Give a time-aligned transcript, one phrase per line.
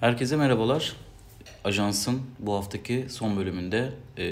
[0.00, 0.96] Herkese merhabalar.
[1.64, 4.26] Ajansın bu haftaki son bölümünde e,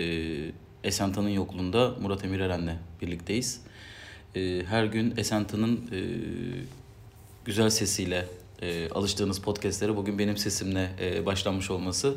[0.85, 3.61] Esenta'nın yokluğunda Murat Emir Eren'le birlikteyiz.
[4.35, 6.01] E, her gün Esenta'nın e,
[7.45, 8.27] güzel sesiyle
[8.63, 12.15] e, alıştığınız podcastlere bugün benim sesimle e, başlanmış olması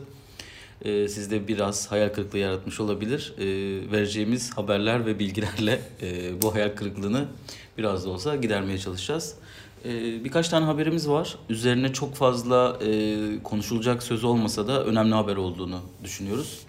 [0.81, 3.33] e, sizde biraz hayal kırıklığı yaratmış olabilir.
[3.37, 3.45] E,
[3.91, 7.25] vereceğimiz haberler ve bilgilerle e, bu hayal kırıklığını
[7.77, 9.35] biraz da olsa gidermeye çalışacağız.
[9.85, 11.35] E, birkaç tane haberimiz var.
[11.49, 16.59] Üzerine çok fazla e, konuşulacak söz olmasa da önemli haber olduğunu düşünüyoruz.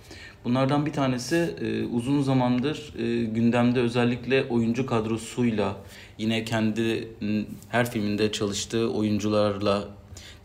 [0.44, 5.76] Bunlardan bir tanesi e, uzun zamandır e, gündemde özellikle oyuncu kadrosuyla
[6.18, 7.08] yine kendi
[7.68, 9.84] her filminde çalıştığı oyuncularla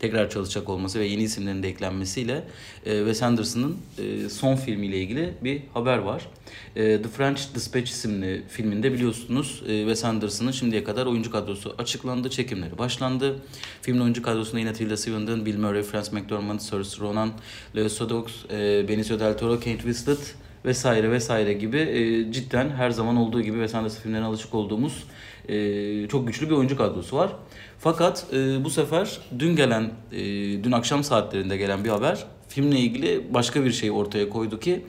[0.04, 2.44] tekrar çalışacak olması ve yeni isimlerin de eklenmesiyle
[2.86, 6.28] e, Wes Anderson'ın e, son filmiyle ilgili bir haber var.
[6.76, 12.30] E, The French Dispatch isimli filminde biliyorsunuz e, Wes Anderson'ın şimdiye kadar oyuncu kadrosu açıklandı,
[12.30, 13.36] çekimleri başlandı.
[13.82, 17.32] Filmin oyuncu kadrosunda yine Tilda Swinton, Bill Murray, Frances McDormand, Saoirse Ronan,
[17.76, 23.16] Leo Sodux, e, Benicio Del Toro, Kate Winslet vesaire vesaire gibi e, cidden her zaman
[23.16, 25.04] olduğu gibi Wes Anderson filmlerine alışık olduğumuz
[25.48, 27.30] e, çok güçlü bir oyuncu kadrosu var.
[27.78, 30.22] Fakat e, bu sefer dün gelen, e,
[30.64, 34.84] dün akşam saatlerinde gelen bir haber filmle ilgili başka bir şey ortaya koydu ki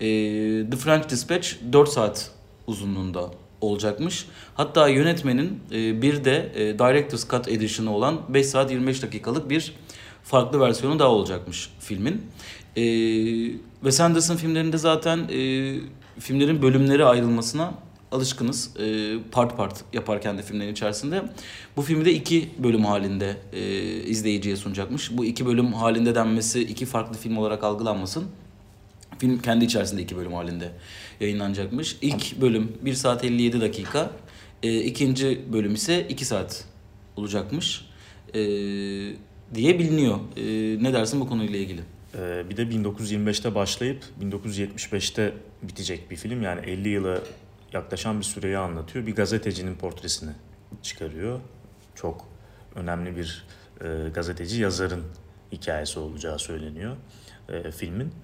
[0.00, 0.06] e,
[0.70, 2.30] The French Dispatch 4 saat
[2.66, 4.26] uzunluğunda olacakmış.
[4.54, 9.74] Hatta yönetmenin e, bir de e, Director's Cut Edition'ı olan 5 saat 25 dakikalık bir
[10.24, 12.22] farklı versiyonu daha olacakmış filmin.
[12.76, 12.82] E,
[13.80, 15.74] Wes Anderson filmlerinde zaten e,
[16.20, 17.74] filmlerin bölümleri ayrılmasına
[18.12, 18.76] alışkınız.
[18.80, 21.22] E, part part yaparken de filmlerin içerisinde.
[21.76, 23.60] Bu filmi de iki bölüm halinde e,
[24.02, 25.16] izleyiciye sunacakmış.
[25.16, 28.24] Bu iki bölüm halinde denmesi iki farklı film olarak algılanmasın.
[29.18, 30.72] Film kendi içerisinde iki bölüm halinde
[31.20, 31.96] yayınlanacakmış.
[32.02, 34.10] İlk bölüm 1 saat 57 dakika.
[34.62, 36.64] E, ikinci bölüm ise 2 saat
[37.16, 37.86] olacakmış.
[38.34, 38.40] E,
[39.54, 40.18] diye biliniyor.
[40.36, 40.42] E,
[40.82, 41.80] ne dersin bu konuyla ilgili?
[42.14, 45.32] Ee, bir de 1925'te başlayıp 1975'te
[45.62, 46.42] bitecek bir film.
[46.42, 47.20] Yani 50 yıla
[47.72, 49.06] yaklaşan bir süreyi anlatıyor.
[49.06, 50.32] Bir gazetecinin portresini
[50.82, 51.40] çıkarıyor.
[51.94, 52.28] Çok
[52.74, 53.46] önemli bir
[53.80, 55.04] e, gazeteci yazarın
[55.52, 56.96] hikayesi olacağı söyleniyor
[57.48, 58.14] e, filmin.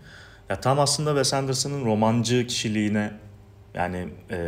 [0.48, 3.12] Ya tam aslında Wes Anderson'ın romancı kişiliğine
[3.74, 4.38] yani e,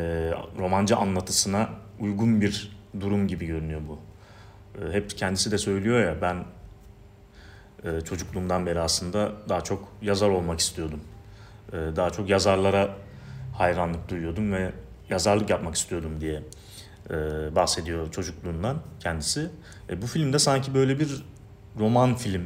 [0.58, 1.68] romancı anlatısına
[2.00, 3.98] uygun bir durum gibi görünüyor bu.
[4.80, 6.44] E, hep kendisi de söylüyor ya ben
[7.84, 11.00] e, çocukluğumdan beri aslında daha çok yazar olmak istiyordum.
[11.72, 12.88] E, daha çok yazarlara
[13.54, 14.72] hayranlık duyuyordum ve
[15.10, 16.42] yazarlık yapmak istiyordum diye
[17.10, 17.14] e,
[17.56, 19.50] bahsediyor çocukluğundan kendisi.
[19.90, 21.24] E, bu filmde sanki böyle bir
[21.78, 22.42] roman film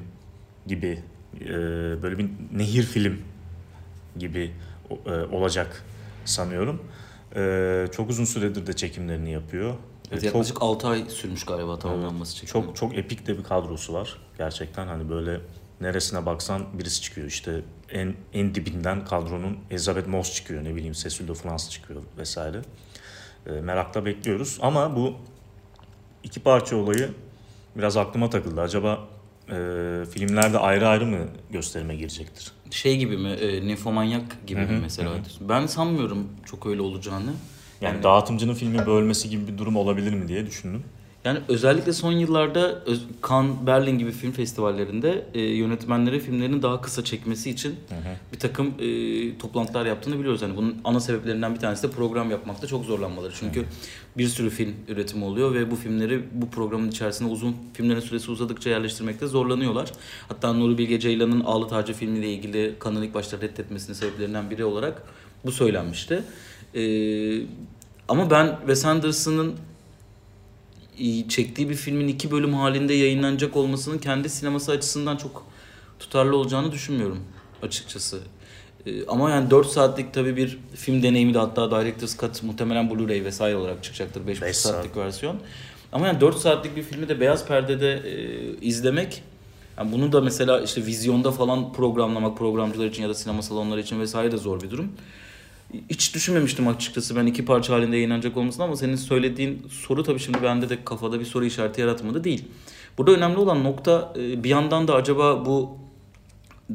[0.67, 1.03] gibi,
[1.41, 1.49] e,
[2.03, 3.19] böyle bir nehir film
[4.19, 4.53] gibi
[5.06, 5.84] e, olacak
[6.25, 6.83] sanıyorum.
[7.37, 9.75] E, çok uzun süredir de çekimlerini yapıyor.
[10.11, 12.47] E, çok- Yaklaşık 6 ay sürmüş galiba tamamlanması için.
[12.47, 14.17] çok çok epik de bir kadrosu var.
[14.39, 15.41] Gerçekten hani böyle
[15.82, 17.26] neresine baksan birisi çıkıyor.
[17.26, 20.65] İşte en en dibinden kadronun Elizabeth Moss çıkıyor.
[20.65, 22.60] Ne bileyim Cecil de France çıkıyor vesaire.
[23.47, 24.59] E, merakla bekliyoruz.
[24.62, 25.15] Ama bu
[26.25, 27.10] iki parça olayı
[27.76, 28.60] biraz aklıma takıldı.
[28.60, 29.09] Acaba
[29.48, 29.56] e,
[30.10, 31.19] filmlerde ayrı ayrı mı
[31.50, 32.53] gösterime girecektir?
[32.70, 33.28] Şey gibi mi?
[33.31, 35.10] E, Ninfomanyak gibi mi mesela?
[35.41, 37.32] Ben sanmıyorum çok öyle olacağını.
[37.81, 40.84] Yani, dağıtımcının filmi bölmesi gibi bir durum olabilir mi diye düşündüm.
[41.25, 42.84] Yani özellikle son yıllarda
[43.28, 47.77] Cannes, Berlin gibi film festivallerinde e, yönetmenlere filmlerini daha kısa çekmesi için
[48.33, 50.43] bir takım e, toplantılar yaptığını biliyoruz.
[50.43, 53.32] Yani bunun ana sebeplerinden bir tanesi de program yapmakta çok zorlanmaları.
[53.41, 53.65] Çünkü
[54.19, 58.71] bir sürü film üretimi oluyor ve bu filmleri bu programın içerisinde uzun filmlerin süresi uzadıkça
[58.71, 59.93] yerleştirmekte zorlanıyorlar.
[60.28, 65.03] Hatta Nuri Bilge Ceylan'ın Ağlı Tacı filmiyle ilgili Cannes'ın ilk başta reddetmesinin sebeplerinden biri olarak
[65.44, 66.25] bu söylenmişti.
[66.75, 66.82] E,
[68.09, 69.55] ama ben Wes Anderson'ın
[71.28, 75.47] çektiği bir filmin iki bölüm halinde yayınlanacak olmasının kendi sineması açısından çok
[75.98, 77.19] tutarlı olacağını düşünmüyorum
[77.62, 78.20] açıkçası.
[78.86, 83.25] Ee, ama yani 4 saatlik tabii bir film deneyimi de hatta Director's Cut muhtemelen Blu-ray
[83.25, 84.75] vesaire olarak çıkacaktır 5,5 Beş saat.
[84.75, 85.36] saatlik versiyon.
[85.92, 89.22] Ama yani 4 saatlik bir filmi de beyaz perdede e, izlemek
[89.78, 94.00] yani bunu da mesela işte vizyonda falan programlamak programcılar için ya da sinema salonları için
[94.00, 94.93] vesaire de zor bir durum.
[95.90, 100.42] Hiç düşünmemiştim açıkçası ben iki parça halinde yayınlanacak olmasını ama senin söylediğin soru tabii şimdi
[100.42, 102.44] bende de kafada bir soru işareti yaratmadı değil.
[102.98, 105.78] Burada önemli olan nokta e, bir yandan da acaba bu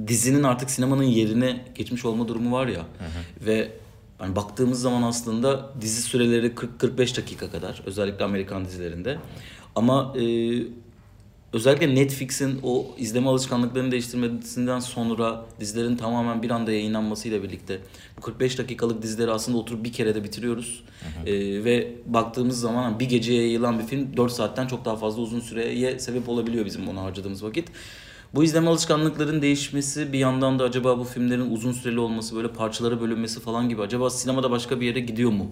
[0.07, 2.85] dizinin artık sinemanın yerine geçmiş olma durumu var ya
[3.45, 3.71] ve
[4.17, 9.17] hani baktığımız zaman aslında dizi süreleri 40-45 dakika kadar özellikle Amerikan dizilerinde
[9.75, 10.23] ama e,
[11.53, 17.79] özellikle Netflix'in o izleme alışkanlıklarını değiştirmesinden sonra dizilerin tamamen bir anda yayınlanmasıyla birlikte
[18.17, 20.83] bu 45 dakikalık dizileri aslında oturup bir kere de bitiriyoruz.
[21.25, 25.39] Ee, ve baktığımız zaman bir geceye yayılan bir film 4 saatten çok daha fazla uzun
[25.39, 27.69] süreye sebep olabiliyor bizim ona harcadığımız vakit.
[28.35, 33.01] Bu izleme alışkanlıkların değişmesi bir yandan da acaba bu filmlerin uzun süreli olması böyle parçalara
[33.01, 35.51] bölünmesi falan gibi acaba sinemada başka bir yere gidiyor mu?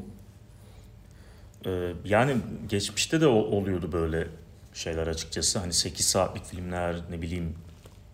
[1.66, 2.36] Ee, yani
[2.70, 4.28] geçmişte de oluyordu böyle
[4.76, 5.60] şeyler açıkçası.
[5.60, 7.56] Hani 8 saatlik filmler ne bileyim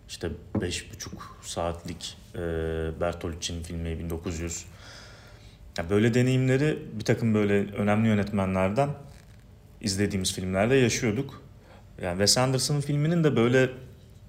[0.08, 1.08] işte 5,5
[1.42, 2.40] saatlik e,
[3.00, 4.64] Bertolucci'nin filmi 1900.
[5.78, 8.90] Yani böyle deneyimleri bir takım böyle önemli yönetmenlerden
[9.80, 11.42] izlediğimiz filmlerde yaşıyorduk.
[12.02, 13.70] Yani Wes Anderson'ın filminin de böyle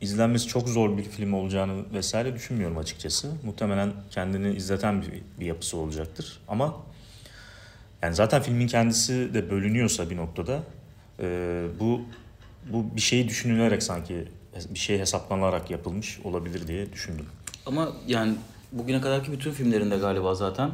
[0.01, 3.31] izlenmesi çok zor bir film olacağını vesaire düşünmüyorum açıkçası.
[3.43, 5.07] Muhtemelen kendini izleten bir,
[5.39, 6.39] bir yapısı olacaktır.
[6.47, 6.75] Ama
[8.01, 10.63] yani zaten filmin kendisi de bölünüyorsa bir noktada
[11.19, 12.01] e, bu
[12.69, 14.27] bu bir şeyi düşünülerek sanki
[14.69, 17.25] bir şey hesaplanarak yapılmış olabilir diye düşündüm.
[17.65, 18.35] Ama yani
[18.71, 20.71] bugüne kadarki bütün filmlerinde galiba zaten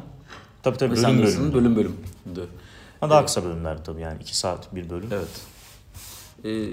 [0.62, 1.54] Tabii tabii bölüm bölüm.
[1.54, 2.48] bölüm bölümdü.
[3.00, 3.26] Ha, daha evet.
[3.26, 5.08] kısa bölümler tabii yani iki saat bir bölüm.
[5.12, 5.28] Evet.
[6.44, 6.68] Ee,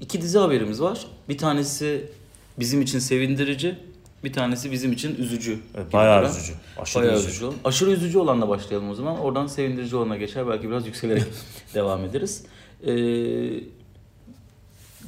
[0.00, 1.06] iki dizi haberimiz var.
[1.28, 2.10] Bir tanesi
[2.58, 3.78] bizim için sevindirici,
[4.24, 5.58] bir tanesi bizim için üzücü.
[5.74, 6.30] Evet, bayağı kadar.
[6.30, 6.52] üzücü.
[6.78, 7.30] Aşırı bayağı üzücü.
[7.30, 7.50] üzücü.
[7.64, 9.18] Aşırı üzücü olanla başlayalım o zaman.
[9.18, 10.48] Oradan sevindirici olana geçer.
[10.48, 11.24] Belki biraz yükselerek
[11.74, 12.44] devam ederiz.
[12.86, 12.90] Ee,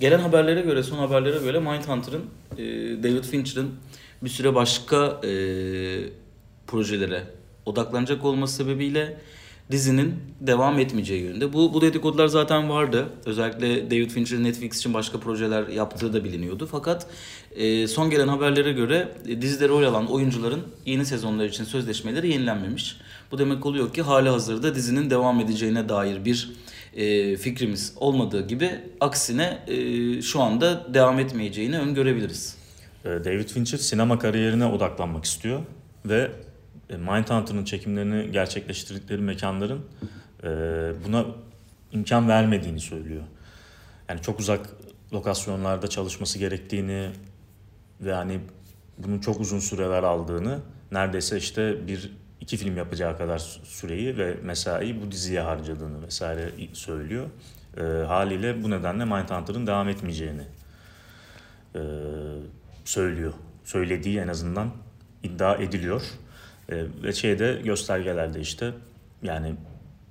[0.01, 2.25] gelen haberlere göre, son haberlere göre Mindhunter'ın,
[2.59, 2.63] e,
[3.03, 3.75] David Fincher'ın
[4.23, 5.31] bir süre başka e,
[6.67, 7.23] projelere
[7.67, 9.19] odaklanacak olması sebebiyle
[9.71, 11.53] dizinin devam etmeyeceği yönünde.
[11.53, 13.07] Bu, bu dedikodular zaten vardı.
[13.27, 16.69] Özellikle David Fincher'ın Netflix için başka projeler yaptığı da biliniyordu.
[16.71, 17.07] Fakat
[17.57, 22.97] e, son gelen haberlere göre e, dizide rol alan oyuncuların yeni sezonlar için sözleşmeleri yenilenmemiş.
[23.33, 26.51] Bu demek oluyor ki hali hazırda dizinin devam edeceğine dair bir
[26.97, 28.71] e, fikrimiz olmadığı gibi
[29.01, 32.57] aksine e, şu anda devam etmeyeceğini öngörebiliriz.
[33.05, 35.63] E, David Fincher sinema kariyerine odaklanmak istiyor
[36.05, 36.31] ve
[36.91, 39.81] e, Mindhunter'ın çekimlerini gerçekleştirdikleri mekanların
[40.43, 40.49] e,
[41.07, 41.27] buna
[41.93, 43.23] imkan vermediğini söylüyor.
[44.09, 44.67] Yani çok uzak
[45.13, 47.11] lokasyonlarda çalışması gerektiğini
[48.01, 48.41] ve hani
[48.99, 50.59] bunun çok uzun süreler aldığını
[50.93, 57.27] neredeyse işte bir iki film yapacağı kadar süreyi ve mesai bu diziye harcadığını vesaire söylüyor.
[57.77, 60.43] E, haliyle bu nedenle Mindhunter'ın devam etmeyeceğini
[61.75, 61.81] e,
[62.85, 63.33] söylüyor.
[63.65, 64.71] Söylediği en azından
[65.23, 66.03] iddia ediliyor.
[66.69, 68.73] E, ve şeyde göstergelerde işte
[69.23, 69.55] yani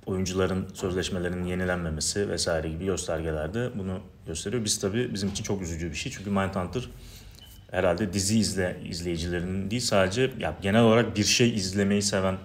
[0.06, 4.64] oyuncuların sözleşmelerinin yenilenmemesi vesaire gibi göstergelerde bunu gösteriyor.
[4.64, 6.12] Biz tabii bizim için çok üzücü bir şey.
[6.12, 6.88] Çünkü Mindhunter
[7.70, 12.36] herhalde dizi izle izleyicilerinin değil sadece ya genel olarak bir şey izlemeyi seven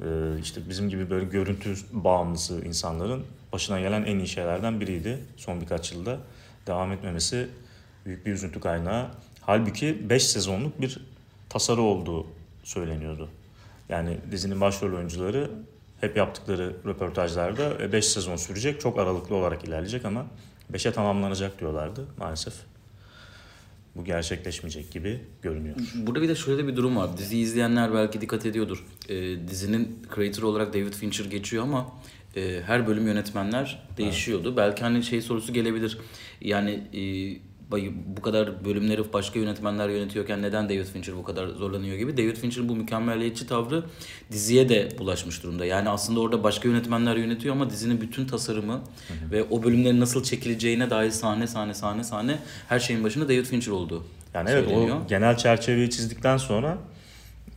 [0.00, 0.04] e,
[0.40, 5.92] işte bizim gibi böyle görüntü bağımlısı insanların başına gelen en iyi şeylerden biriydi son birkaç
[5.92, 6.18] yılda.
[6.66, 7.48] Devam etmemesi
[8.06, 9.06] büyük bir üzüntü kaynağı.
[9.40, 10.98] Halbuki 5 sezonluk bir
[11.48, 12.26] tasarı olduğu
[12.64, 13.28] söyleniyordu.
[13.88, 15.50] Yani dizinin başrol oyuncuları
[16.00, 20.26] hep yaptıkları röportajlarda 5 e, sezon sürecek, çok aralıklı olarak ilerleyecek ama
[20.72, 22.54] 5'e tamamlanacak diyorlardı maalesef.
[23.96, 25.76] Bu gerçekleşmeyecek gibi görünüyor.
[25.94, 27.16] Burada bir de şöyle bir durum var.
[27.16, 28.86] Dizi izleyenler belki dikkat ediyordur.
[29.08, 31.92] E, dizinin creator olarak David Fincher geçiyor ama
[32.36, 34.48] e, her bölüm yönetmenler değişiyordu.
[34.48, 34.56] Evet.
[34.56, 35.98] Belki hani şey sorusu gelebilir.
[36.40, 37.02] Yani e,
[38.16, 42.16] bu kadar bölümleri başka yönetmenler yönetiyorken neden David Fincher bu kadar zorlanıyor gibi.
[42.16, 43.84] David Fincher'ın bu mükemmeliyetçi tavrı
[44.32, 45.64] diziye de bulaşmış durumda.
[45.64, 49.30] Yani aslında orada başka yönetmenler yönetiyor ama dizinin bütün tasarımı hı hı.
[49.30, 53.72] ve o bölümlerin nasıl çekileceğine dair sahne sahne sahne sahne her şeyin başında David Fincher
[53.72, 54.04] oldu.
[54.34, 54.96] Yani evet söyleniyor.
[55.04, 56.78] o genel çerçeveyi çizdikten sonra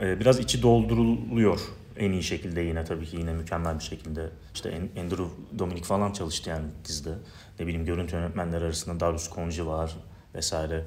[0.01, 1.59] e, biraz içi dolduruluyor
[1.97, 4.29] en iyi şekilde yine tabii ki yine mükemmel bir şekilde.
[4.53, 5.25] İşte Andrew
[5.59, 7.09] Dominic falan çalıştı yani dizide
[7.59, 9.95] ne bileyim görüntü yönetmenleri arasında Darius Konji var
[10.35, 10.85] vesaire.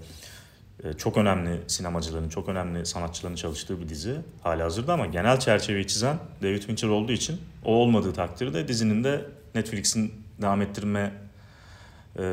[0.85, 5.87] Ee, çok önemli sinemacıların, çok önemli sanatçıların çalıştığı bir dizi hali hazırda ama genel çerçeveyi
[5.87, 11.13] çizen David Fincher olduğu için o olmadığı takdirde dizinin de Netflix'in devam ettirme
[12.19, 12.25] e,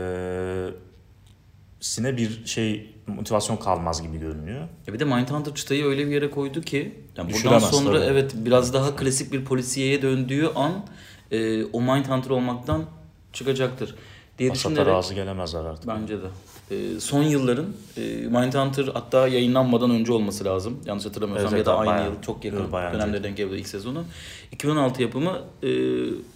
[1.79, 4.67] sine bir şey motivasyon kalmaz gibi görünüyor.
[4.87, 8.11] Ya bir de Mindhunter çıtayı öyle bir yere koydu ki yani buradan sonra tabii.
[8.11, 10.85] evet biraz daha klasik bir polisiyeye döndüğü an
[11.31, 12.85] e, o Mindhunter olmaktan
[13.33, 13.95] çıkacaktır
[14.39, 14.93] diye Asata düşünerek.
[14.93, 15.87] razı gelemezler artık.
[15.87, 16.27] Bence de.
[16.71, 17.65] E, son yılların
[17.97, 20.79] e, Mindhunter hatta yayınlanmadan önce olması lazım.
[20.85, 24.03] Yanlış hatırlamıyorsam evet, ya da aynı bayağı, yıl çok yakın dönemde denk geliyor ilk sezonu.
[24.51, 25.69] 2016 yapımı e,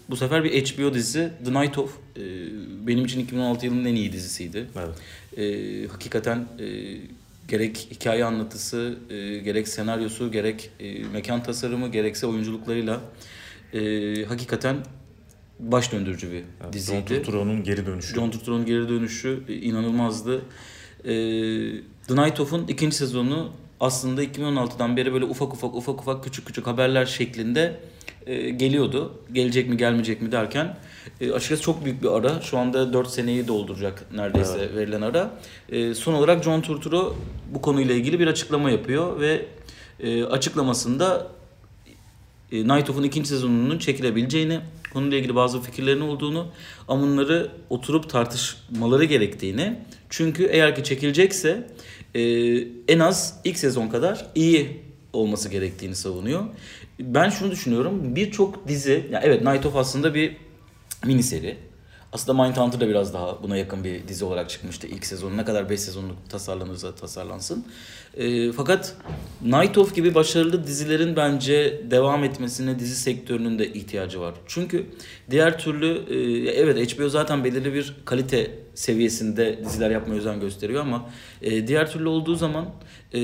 [0.10, 1.98] bu sefer bir HBO dizisi The Night Of.
[2.18, 2.22] E,
[2.88, 4.68] benim için 2016 yılının en iyi dizisiydi.
[4.77, 4.98] Evet.
[5.38, 6.98] E, hakikaten e,
[7.48, 13.01] gerek hikaye anlatısı, e, gerek senaryosu, gerek e, mekan tasarımı, gerekse oyunculuklarıyla
[13.74, 13.80] e,
[14.25, 14.77] hakikaten
[15.60, 16.98] baş döndürücü bir evet, diziydi.
[17.10, 18.16] John Turturro'nun geri dönüşü.
[18.16, 20.42] John Turturro'nun geri dönüşü e, inanılmazdı.
[21.04, 21.12] E,
[22.08, 26.68] The Night Of'un ikinci sezonu aslında 2016'dan beri böyle ufak ufak ufak ufak küçük küçük
[26.68, 27.80] haberler şeklinde
[28.28, 29.14] e, geliyordu.
[29.34, 30.78] Gelecek mi gelmeyecek mi derken
[31.22, 32.42] e, açıkçası çok büyük bir ara.
[32.42, 34.76] Şu anda 4 seneyi dolduracak neredeyse evet.
[34.76, 35.32] verilen ara.
[35.70, 37.16] E, son olarak John Turturro
[37.54, 39.46] bu konuyla ilgili bir açıklama yapıyor ve
[40.00, 41.28] e, açıklamasında
[42.51, 44.60] Night Of'un ikinci sezonunun çekilebileceğini,
[44.94, 46.48] konuyla ilgili bazı fikirlerin olduğunu
[46.88, 51.68] ama bunları oturup tartışmaları gerektiğini çünkü eğer ki çekilecekse
[52.16, 52.22] e,
[52.88, 54.82] en az ilk sezon kadar iyi
[55.13, 56.44] olması gerektiğini savunuyor.
[57.00, 58.16] Ben şunu düşünüyorum.
[58.16, 60.38] Birçok dizi, yani evet Night of aslında bir
[61.06, 61.58] mini seri.
[62.14, 65.38] Aslında Mindhunter da biraz daha buna yakın bir dizi olarak çıkmıştı ilk sezonu.
[65.38, 67.66] Ne kadar 5 sezonluk tasarlanırsa tasarlansın.
[68.18, 68.96] E, fakat
[69.42, 74.36] Night of gibi başarılı dizilerin bence devam etmesine dizi sektörünün de ihtiyacı var.
[74.48, 74.86] Çünkü
[75.30, 81.10] diğer türlü e, evet HBO zaten belirli bir kalite seviyesinde diziler yapmaya özen gösteriyor ama
[81.42, 82.66] e, diğer türlü olduğu zaman
[83.14, 83.22] e,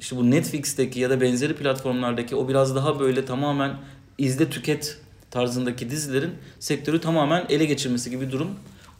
[0.00, 3.76] işte bu Netflix'teki ya da benzeri platformlardaki o biraz daha böyle tamamen
[4.18, 4.98] izle tüket
[5.36, 8.50] tarzındaki dizilerin sektörü tamamen ele geçirmesi gibi bir durum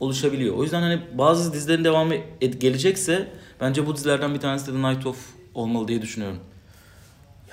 [0.00, 0.55] oluşabiliyor.
[0.55, 3.28] O yüzden hani bazı dizilerin devamı gelecekse
[3.61, 5.16] bence bu dizilerden bir tanesi de The Night of
[5.55, 6.38] olmalı diye düşünüyorum.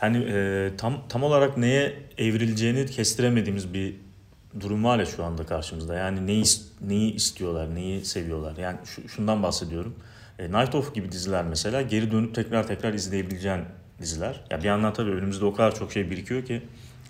[0.01, 3.95] Yani e, tam tam olarak neye evrileceğini kestiremediğimiz bir
[4.59, 5.95] durum var ya şu anda karşımızda.
[5.95, 6.43] Yani neyi
[6.81, 8.57] neyi istiyorlar, neyi seviyorlar.
[8.57, 9.95] Yani şu, şundan bahsediyorum.
[10.39, 13.61] E, Night of gibi diziler mesela geri dönüp tekrar tekrar izleyebileceğin
[13.99, 14.41] diziler.
[14.51, 16.61] Ya bir yandan tabii önümüzde o kadar çok şey birikiyor ki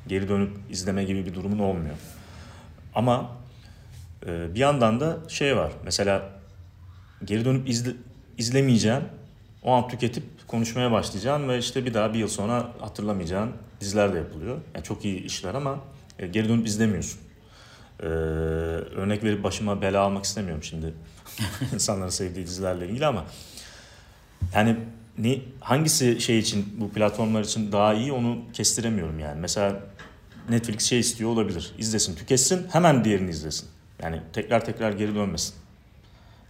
[0.08, 1.96] geri dönüp izleme gibi bir durumun olmuyor.
[2.96, 3.32] Ama
[4.26, 5.72] e, bir yandan da şey var.
[5.86, 6.30] Mesela
[7.26, 7.92] geri dönüp izle,
[8.38, 9.04] izlemeyeceğin,
[9.64, 14.18] o an tüketip konuşmaya başlayacaksın ve işte bir daha bir yıl sonra hatırlamayacağın diziler de
[14.18, 14.58] yapılıyor.
[14.76, 15.80] Yani çok iyi işler ama
[16.20, 17.20] e, geri dönüp izlemiyorsun.
[18.00, 20.94] Ee, örnek verip başıma bela almak istemiyorum şimdi
[21.74, 23.26] insanların sevdiği dizilerle ilgili ama
[24.56, 24.78] yani
[25.18, 29.40] ne hangisi şey için bu platformlar için daha iyi onu kestiremiyorum yani.
[29.40, 29.80] Mesela
[30.50, 31.72] Netflix şey istiyor olabilir.
[31.78, 33.70] İzlesin, tüketsin, hemen diğerini izlesin.
[34.02, 35.56] Yani tekrar tekrar geri dönmesin.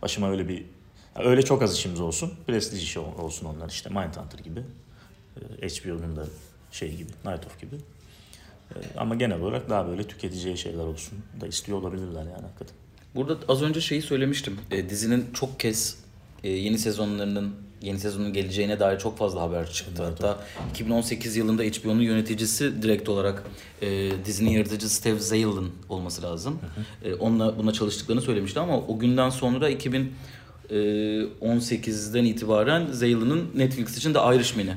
[0.02, 0.66] Başıma öyle bir
[1.16, 2.34] öyle çok az işimiz olsun.
[2.48, 4.64] Prestij işi olsun onlar işte Mindhunter gibi.
[5.62, 6.26] Ee, HBO'nun da
[6.72, 7.76] şey gibi, Night of gibi.
[7.76, 12.76] Ee, ama genel olarak daha böyle tüketeceği şeyler olsun da istiyor olabilirler yani hakikaten.
[13.16, 14.60] Burada az önce şeyi söylemiştim.
[14.72, 15.98] E, dizinin çok kez
[16.44, 20.04] e, yeni sezonlarının yeni sezonun geleceğine dair çok fazla haber çıktı.
[20.08, 20.38] Evet, Hatta
[20.72, 23.44] 2018 yılında HBO'nun yöneticisi direkt olarak
[23.82, 26.60] e, dizinin yaratıcısı Steve Zalen olması lazım.
[26.62, 26.68] Hı
[27.10, 27.14] hı.
[27.14, 34.20] E, onunla buna çalıştıklarını söylemişti ama o günden sonra 2018'den itibaren Zalen'ın Netflix için de
[34.36, 34.76] Irishman'i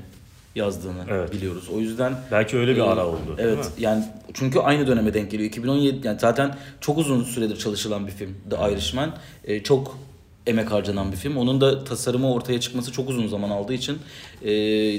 [0.55, 1.33] yazdığını evet.
[1.33, 1.69] biliyoruz.
[1.75, 3.37] O yüzden belki öyle bir e, ara oldu.
[3.39, 3.71] Evet.
[3.79, 5.49] Yani çünkü aynı döneme denk geliyor.
[5.49, 9.15] 2017 yani zaten çok uzun süredir çalışılan bir film The Irishman.
[9.45, 9.99] E, çok
[10.47, 11.37] emek harcanan bir film.
[11.37, 13.99] Onun da tasarımı ortaya çıkması çok uzun zaman aldığı için
[14.43, 14.51] e,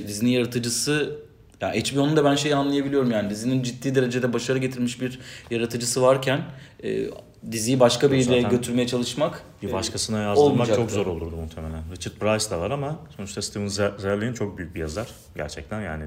[0.07, 1.19] dizinin yaratıcısı
[1.61, 5.19] ya yani HBO'nun da ben şeyi anlayabiliyorum yani dizinin ciddi derecede başarı getirmiş bir
[5.51, 6.41] yaratıcısı varken
[6.83, 7.09] e,
[7.51, 11.83] diziyi başka bir yere götürmeye çalışmak bir başkasına yazdırmak çok zor olurdu muhtemelen.
[11.91, 16.03] Richard Price da var ama sonuçta Steven Zerlin çok büyük bir yazar gerçekten yani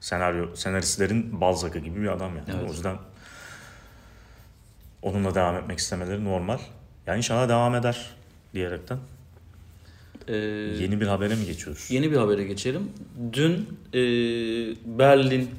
[0.00, 2.58] senaryo senaristlerin Balzac'ı gibi bir adam yani.
[2.58, 2.70] Evet.
[2.70, 2.96] O yüzden
[5.02, 6.58] onunla devam etmek istemeleri normal.
[7.06, 8.10] Yani inşallah devam eder
[8.54, 8.98] diyerekten.
[10.28, 10.36] Ee,
[10.80, 11.86] yeni bir habere mi geçiyoruz?
[11.90, 12.82] Yeni bir habere geçelim.
[13.32, 14.00] Dün e,
[14.98, 15.50] Berlin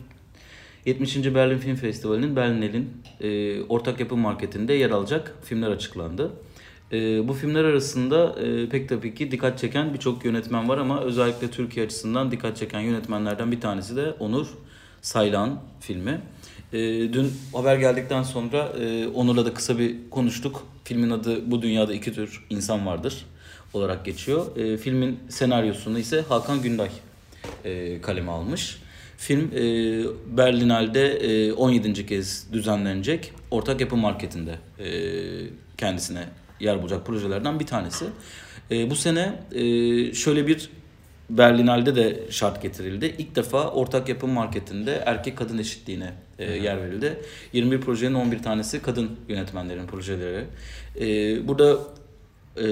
[0.86, 1.36] 70.
[1.36, 2.90] Berlin Film Festivali'nin Berlinel'in
[3.22, 6.32] e, ortak yapım marketinde yer alacak filmler açıklandı.
[6.92, 11.52] E, bu filmler arasında e, pek tabii ki dikkat çeken birçok yönetmen var ama özellikle
[11.52, 14.48] Türkiye açısından dikkat çeken yönetmenlerden bir tanesi de Onur
[15.02, 16.22] Saylan filmi.
[16.74, 16.80] E,
[17.14, 20.68] dün haber geldikten sonra e, Onur'la da kısa bir konuştuk.
[20.84, 23.26] Filmin adı Bu Dünyada iki Tür İnsan Vardır
[23.74, 24.58] olarak geçiyor.
[24.58, 26.90] E, filmin senaryosunu ise Hakan Günday
[27.66, 28.78] e, kaleme almış.
[29.18, 32.06] Film e, Berlinal'de e, 17.
[32.06, 34.88] kez düzenlenecek ortak yapı marketinde e,
[35.78, 36.24] kendisine
[36.60, 38.06] yer bulacak projelerden bir tanesi.
[38.72, 39.64] E, bu sene e,
[40.14, 40.70] şöyle bir
[41.30, 43.16] Berlinal'de de şart getirildi.
[43.18, 47.20] İlk defa ortak yapım marketinde erkek kadın eşitliğine e, yer verildi.
[47.54, 50.46] 21 projenin 11 tanesi kadın yönetmenlerin projeleri.
[51.00, 51.78] E, burada
[52.58, 52.68] e,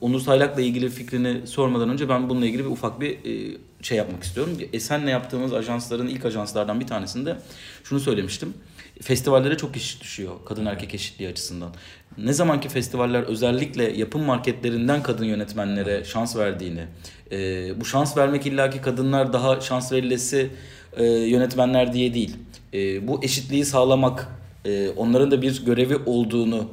[0.00, 4.22] Onur Saylak'la ilgili fikrini sormadan önce ben bununla ilgili bir ufak bir e, şey yapmak
[4.22, 4.58] istiyorum.
[4.72, 7.36] Esen'le yaptığımız ajansların ilk ajanslardan bir tanesinde
[7.84, 8.54] şunu söylemiştim.
[9.02, 11.70] Festivallere çok iş düşüyor kadın erkek eşitliği açısından.
[12.18, 16.84] Ne zamanki festivaller özellikle yapım marketlerinden kadın yönetmenlere şans verdiğini,
[17.32, 17.36] e,
[17.80, 20.50] bu şans vermek illaki kadınlar daha şans verilesi
[20.96, 22.36] e, yönetmenler diye değil.
[22.74, 24.28] E, bu eşitliği sağlamak,
[24.64, 26.68] e, onların da bir görevi olduğunu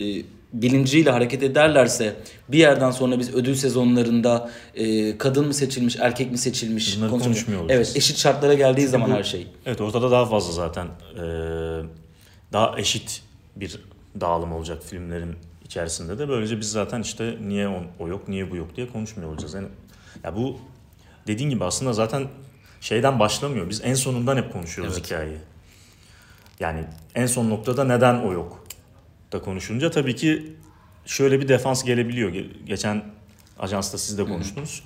[0.00, 0.04] e,
[0.52, 2.16] bilinciyle hareket ederlerse
[2.48, 7.60] bir yerden sonra biz ödül sezonlarında e, kadın mı seçilmiş, erkek mi seçilmiş Bunları konuşmuyor.
[7.60, 7.88] olacağız.
[7.88, 9.46] Evet, eşit şartlara geldiği zaman bu- her şey.
[9.66, 11.24] Evet ortada daha fazla zaten e,
[12.52, 13.22] daha eşit
[13.56, 13.78] bir
[14.20, 15.32] dağılım olacak filmlerin
[15.64, 16.28] içerisinde de.
[16.28, 19.54] Böylece biz zaten işte niye o, o yok, niye bu yok diye konuşmuyor olacağız.
[19.54, 19.66] Yani,
[20.24, 20.58] ya bu
[21.26, 22.28] dediğin gibi aslında zaten
[22.80, 23.70] şeyden başlamıyor.
[23.70, 25.06] Biz en sonundan hep konuşuyoruz Evet.
[25.06, 25.38] hikayeyi.
[26.60, 28.64] Yani en son noktada neden o yok
[29.32, 30.56] da konuşunca tabii ki
[31.06, 32.32] şöyle bir defans gelebiliyor.
[32.32, 33.04] Ge- Geçen
[33.58, 34.82] ajansta siz de konuştunuz.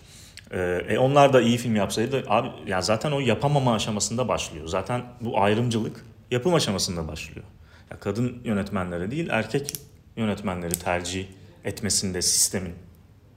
[0.50, 0.58] Ee,
[0.88, 4.66] e, onlar da iyi film yapsaydı abi ya zaten o yapamama aşamasında başlıyor.
[4.68, 7.44] Zaten bu ayrımcılık yapım aşamasında başlıyor.
[7.90, 9.72] Ya kadın yönetmenlere değil erkek
[10.16, 11.26] yönetmenleri tercih
[11.64, 12.74] etmesinde sistemin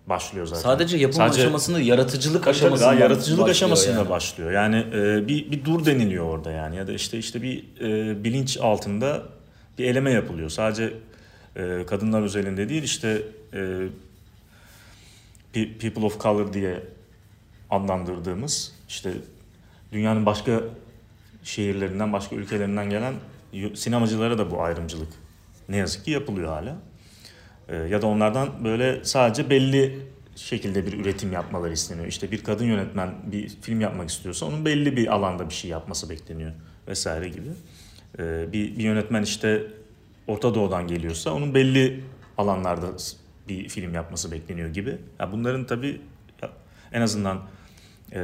[0.08, 0.62] başlıyor zaten.
[0.62, 4.10] Sadece yapım Sadece- aşamasında yaratıcılık aşamasında daha yaratıcılık başlıyor aşamasında yani.
[4.10, 4.51] başlıyor.
[4.51, 8.58] Yani e, bir bir dur deniliyor orada yani ya da işte işte bir e, bilinç
[8.58, 9.24] altında
[9.77, 10.50] bir eleme yapılıyor.
[10.50, 10.93] Sadece
[11.55, 13.22] e, kadınlar özelinde değil işte
[13.53, 13.58] e,
[15.53, 16.84] pe- people of color diye
[17.70, 19.13] adlandırdığımız işte
[19.91, 20.62] dünyanın başka
[21.43, 23.13] şehirlerinden, başka ülkelerinden gelen
[23.75, 25.10] sinemacılara da bu ayrımcılık
[25.70, 26.75] ne yazık ki yapılıyor hala.
[27.70, 30.00] Ee, ya da onlardan böyle sadece belli
[30.36, 32.08] şekilde bir üretim yapmaları isteniyor.
[32.08, 36.10] İşte bir kadın yönetmen bir film yapmak istiyorsa onun belli bir alanda bir şey yapması
[36.10, 36.51] bekleniyor
[36.88, 37.50] vesaire gibi.
[38.20, 39.63] Ee, bir, bir yönetmen işte
[40.27, 42.03] Orta Doğu'dan geliyorsa onun belli
[42.38, 42.88] alanlarda
[43.48, 44.98] bir film yapması bekleniyor gibi.
[45.20, 46.01] Ya bunların tabii
[46.91, 47.41] en azından
[48.12, 48.20] e,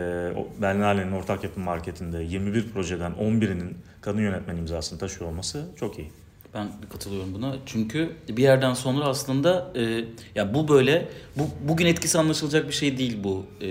[0.62, 6.12] Berlinale'nin ortak yapım marketinde 21 projeden 11'inin kadın yönetmen imzasını taşıyor olması çok iyi.
[6.57, 7.55] Ben katılıyorum buna.
[7.65, 12.97] Çünkü bir yerden sonra aslında e, ya bu böyle bu bugün etkisi anlaşılacak bir şey
[12.97, 13.69] değil bu e,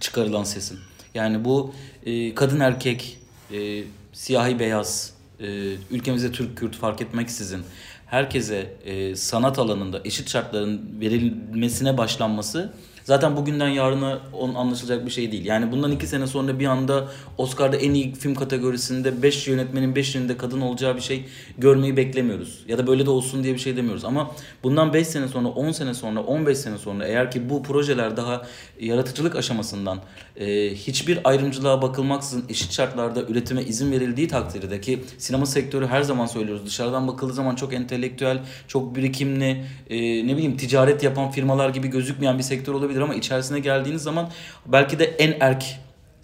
[0.00, 0.78] çıkarılan sesin.
[1.14, 1.74] Yani bu
[2.06, 3.18] e, kadın erkek,
[3.52, 5.46] e, siyahi beyaz, e,
[5.90, 7.62] ülkemizde Türk Kürt fark etmeksizin
[8.06, 12.72] herkese e, sanat alanında eşit şartların verilmesine başlanması
[13.06, 15.44] zaten bugünden yarına on anlaşılacak bir şey değil.
[15.44, 17.08] Yani bundan iki sene sonra bir anda
[17.38, 21.24] Oscar'da en iyi film kategorisinde 5 yönetmenin 5'inde kadın olacağı bir şey
[21.58, 22.64] görmeyi beklemiyoruz.
[22.68, 24.04] Ya da böyle de olsun diye bir şey demiyoruz.
[24.04, 24.30] Ama
[24.62, 28.46] bundan 5 sene sonra, 10 sene sonra, 15 sene sonra eğer ki bu projeler daha
[28.80, 29.98] yaratıcılık aşamasından
[30.36, 36.26] e, hiçbir ayrımcılığa bakılmaksızın eşit şartlarda üretime izin verildiği takdirde ki sinema sektörü her zaman
[36.26, 38.38] söylüyoruz dışarıdan bakıldığı zaman çok entelektüel,
[38.68, 43.60] çok birikimli, e, ne bileyim ticaret yapan firmalar gibi gözükmeyen bir sektör olabilir ama içerisine
[43.60, 44.30] geldiğiniz zaman
[44.66, 45.64] belki de en erk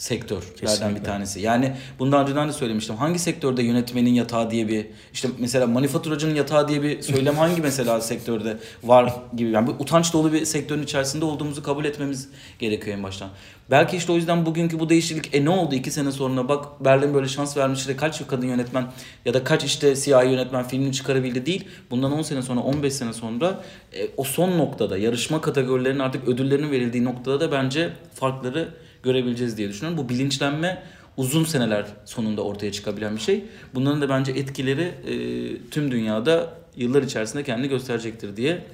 [0.03, 1.03] sektörlerden bir Kesinlikle.
[1.03, 1.41] tanesi.
[1.41, 2.97] Yani bundan önceden de söylemiştim.
[2.97, 8.01] Hangi sektörde yönetmenin yatağı diye bir işte mesela manifaturacının yatağı diye bir söylem hangi mesela
[8.01, 9.51] sektörde var gibi.
[9.51, 13.29] Yani bu utanç dolu bir sektörün içerisinde olduğumuzu kabul etmemiz gerekiyor en baştan.
[13.71, 17.15] Belki işte o yüzden bugünkü bu değişiklik e ne oldu iki sene sonra bak Berlin
[17.15, 18.87] böyle şans vermiş de kaç kadın yönetmen
[19.25, 21.65] ya da kaç işte siyahi yönetmen filmini çıkarabildi değil.
[21.91, 23.63] Bundan 10 sene sonra 15 sene sonra
[23.93, 28.69] e, o son noktada yarışma kategorilerinin artık ödüllerinin verildiği noktada da bence farkları
[29.03, 30.05] görebileceğiz diye düşünüyorum.
[30.05, 30.83] Bu bilinçlenme
[31.17, 33.45] uzun seneler sonunda ortaya çıkabilen bir şey.
[33.75, 38.65] Bunların da bence etkileri e, tüm dünyada yıllar içerisinde kendini gösterecektir diye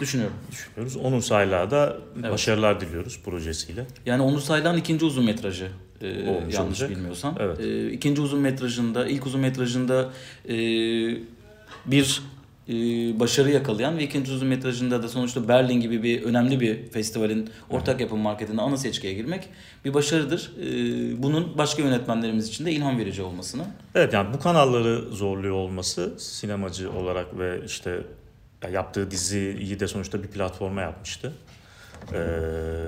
[0.00, 0.36] düşünüyorum.
[0.50, 0.96] düşünüyoruz.
[0.96, 1.98] Onur Saylık'a da
[2.30, 3.86] başarılar diliyoruz projesiyle.
[4.06, 5.68] Yani Onur Saylan ikinci uzun metrajı
[6.00, 6.90] e, Olmuş yanlış olacak.
[6.90, 7.36] bilmiyorsam.
[7.40, 7.60] Evet.
[7.60, 10.10] E, ikinci uzun metrajında, ilk uzun metrajında
[10.48, 10.54] e,
[11.86, 12.22] bir
[12.68, 12.74] e,
[13.20, 18.00] başarı yakalayan ve ikinci uzun metrajında da sonuçta Berlin gibi bir önemli bir festivalin ortak
[18.00, 19.48] yapım marketinde ana seçkiye girmek
[19.84, 20.52] bir başarıdır.
[20.60, 23.62] E, bunun başka yönetmenlerimiz için de ilham verici olmasını.
[23.94, 28.00] Evet yani bu kanalları zorluyor olması sinemacı olarak ve işte
[28.64, 31.32] ya yaptığı diziyi de sonuçta bir platforma yapmıştı.
[32.12, 32.18] Ee,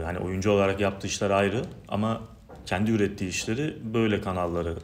[0.05, 2.21] hani oyuncu olarak yaptığı işler ayrı ama
[2.67, 4.75] kendi ürettiği işleri böyle kanalları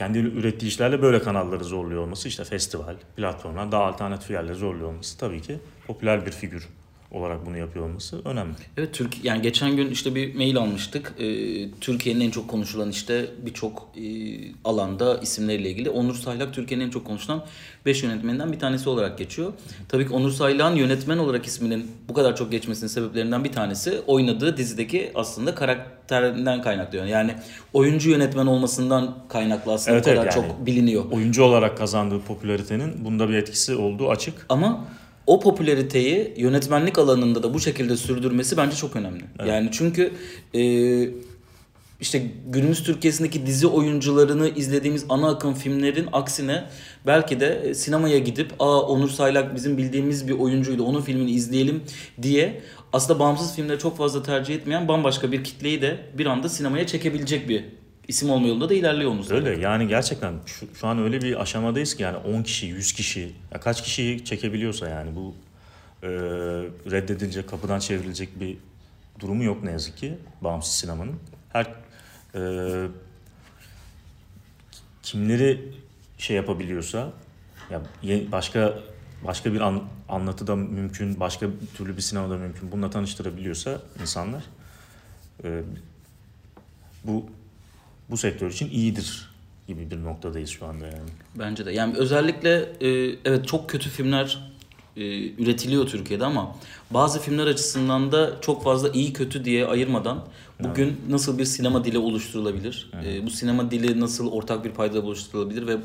[0.00, 5.18] kendi ürettiği işlerle böyle kanalları zorluyor olması işte festival, platformlar daha alternatif yerleri zorluyor olması
[5.18, 6.68] tabii ki popüler bir figür
[7.10, 8.54] olarak bunu yapıyor olması önemli.
[8.76, 11.14] Evet Türk yani geçen gün işte bir mail almıştık.
[11.18, 14.02] Ee, Türkiye'nin en çok konuşulan işte birçok e,
[14.64, 15.90] alanda isimleriyle ilgili.
[15.90, 17.44] Onur Saylak Türkiye'nin en çok konuşulan
[17.86, 19.52] 5 yönetmeninden bir tanesi olarak geçiyor.
[19.88, 24.56] Tabii ki Onur Saylak'ın yönetmen olarak isminin bu kadar çok geçmesinin sebeplerinden bir tanesi oynadığı
[24.56, 27.06] dizideki aslında karakterinden kaynaklanıyor.
[27.06, 27.34] Yani
[27.72, 31.04] oyuncu yönetmen olmasından kaynaklı aslında Evet, bu kadar evet, yani çok biliniyor.
[31.10, 34.46] Oyuncu olarak kazandığı popülaritenin bunda bir etkisi olduğu açık.
[34.48, 34.84] Ama
[35.26, 39.24] o popülariteyi yönetmenlik alanında da bu şekilde sürdürmesi bence çok önemli.
[39.46, 40.12] Yani çünkü
[40.54, 40.62] e,
[42.00, 46.64] işte günümüz Türkiye'sindeki dizi oyuncularını izlediğimiz ana akım filmlerin aksine
[47.06, 51.82] belki de e, sinemaya gidip aa Onur Saylak bizim bildiğimiz bir oyuncuydu onun filmini izleyelim
[52.22, 52.60] diye
[52.92, 57.48] aslında bağımsız filmleri çok fazla tercih etmeyen bambaşka bir kitleyi de bir anda sinemaya çekebilecek
[57.48, 57.64] bir
[58.10, 61.96] isim olma yolunda da ilerliyor onun Öyle yani gerçekten şu, şu an öyle bir aşamadayız
[61.96, 65.34] ki yani 10 kişi, 100 kişi, ya kaç kişiyi çekebiliyorsa yani bu
[66.02, 66.08] e,
[66.90, 68.56] reddedilecek, kapıdan çevrilecek bir
[69.20, 71.14] durumu yok ne yazık ki bağımsız sinemanın.
[71.52, 71.66] Her
[72.34, 72.40] e,
[75.02, 75.72] kimleri
[76.18, 77.12] şey yapabiliyorsa
[77.70, 77.80] ya
[78.32, 78.78] başka
[79.26, 81.46] başka bir an, anlatı da mümkün, başka
[81.76, 82.72] türlü bir sinemada mümkün.
[82.72, 84.42] Bununla tanıştırabiliyorsa insanlar
[85.44, 85.62] e,
[87.04, 87.26] bu
[88.10, 89.30] bu sektör için iyidir
[89.68, 91.10] gibi bir noktadayız şu anda yani.
[91.38, 91.72] Bence de.
[91.72, 94.50] Yani özellikle e, evet çok kötü filmler
[94.96, 96.56] e, üretiliyor Türkiye'de ama
[96.90, 100.24] bazı filmler açısından da çok fazla iyi kötü diye ayırmadan
[100.60, 101.08] bugün evet.
[101.08, 102.90] nasıl bir sinema dili oluşturulabilir?
[102.94, 103.06] Evet.
[103.06, 105.76] E, bu sinema dili nasıl ortak bir payda oluşturulabilir ve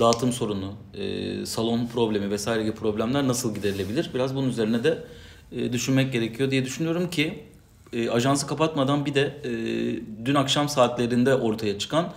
[0.00, 4.10] dağıtım sorunu, e, salon problemi vesaire gibi problemler nasıl giderilebilir?
[4.14, 5.04] Biraz bunun üzerine de
[5.52, 7.44] e, düşünmek gerekiyor diye düşünüyorum ki
[7.92, 9.50] e, ajansı kapatmadan bir de e,
[10.24, 12.12] dün akşam saatlerinde ortaya çıkan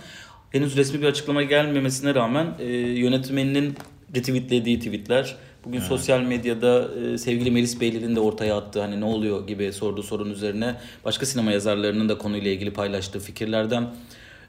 [0.50, 3.74] henüz resmi bir açıklama gelmemesine rağmen e, yönetmeninin
[4.16, 5.88] retweetlediği tweetler bugün evet.
[5.88, 10.30] sosyal medyada e, sevgili Melis Beyli'nin de ortaya attığı hani ne oluyor gibi sorduğu sorun
[10.30, 13.94] üzerine başka sinema yazarlarının da konuyla ilgili paylaştığı fikirlerden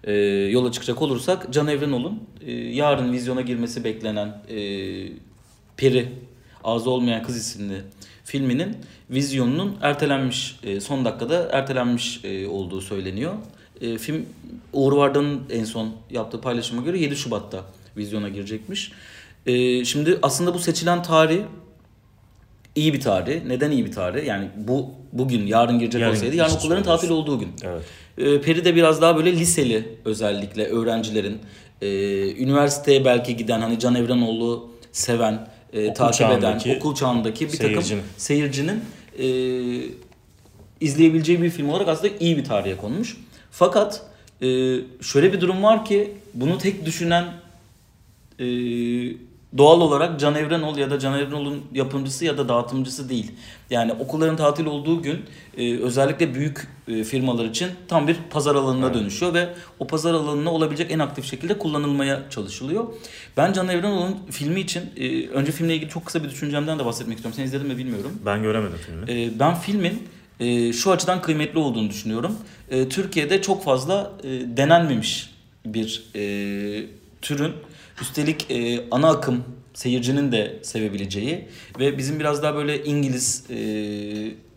[0.03, 0.13] e,
[0.51, 4.57] yola çıkacak olursak Can Evrenol'un e, yarın vizyona girmesi beklenen e,
[5.77, 6.07] Peri
[6.63, 7.81] Ağzı Olmayan Kız isimli
[8.25, 8.77] filminin
[9.13, 13.33] vizyonunun ertelenmiş, e, son dakikada ertelenmiş e, olduğu söyleniyor.
[13.81, 14.25] E, film
[14.73, 17.63] Uğur Vardan'ın en son yaptığı paylaşıma göre 7 Şubat'ta
[17.97, 18.91] vizyona girecekmiş.
[19.85, 21.41] Şimdi aslında bu seçilen tarih
[22.75, 23.45] iyi bir tarih.
[23.45, 24.27] Neden iyi bir tarih?
[24.27, 27.49] Yani bu bugün yarın girecek yarın olsaydı yarın okulların tatil olduğu gün.
[27.63, 28.45] Evet.
[28.45, 31.39] Peri de biraz daha böyle liseli özellikle öğrencilerin
[32.39, 37.81] üniversiteye belki giden hani Can Evrenoğlu seven e, takip eden okul çağındaki bir seyircinin.
[37.81, 38.81] takım seyircinin
[39.19, 39.27] e,
[40.81, 43.17] izleyebileceği bir film olarak aslında iyi bir tarihe konmuş.
[43.51, 44.05] Fakat
[44.41, 44.47] e,
[45.01, 47.33] şöyle bir durum var ki bunu tek düşünen
[48.39, 48.45] e,
[49.57, 53.31] doğal olarak Can Evrenol ya da Can Evrenol'un yapımcısı ya da dağıtımcısı değil.
[53.69, 55.21] Yani okulların tatil olduğu gün
[55.57, 58.95] e, özellikle büyük e, firmalar için tam bir pazar alanına evet.
[58.95, 62.85] dönüşüyor ve o pazar alanına olabilecek en aktif şekilde kullanılmaya çalışılıyor.
[63.37, 67.17] Ben Can Evrenol'un filmi için e, önce filmle ilgili çok kısa bir düşüncemden de bahsetmek
[67.17, 67.35] istiyorum.
[67.37, 68.11] Sen izledin mi bilmiyorum.
[68.25, 69.21] Ben göremedim filmi.
[69.21, 70.07] E, ben filmin
[70.39, 72.37] e, şu açıdan kıymetli olduğunu düşünüyorum.
[72.69, 75.33] E, Türkiye'de çok fazla e, denenmemiş
[75.65, 76.85] bir e,
[77.23, 77.53] türün
[78.01, 81.47] Üstelik e, ana akım seyircinin de sevebileceği
[81.79, 83.55] ve bizim biraz daha böyle İngiliz e,